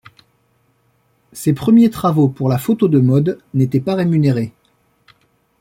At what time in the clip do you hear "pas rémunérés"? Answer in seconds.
3.79-4.51